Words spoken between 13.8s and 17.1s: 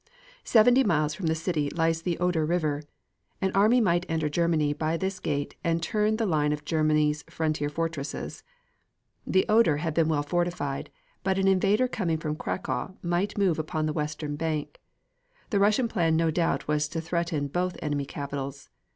the western bank. The Russian plan no doubt was to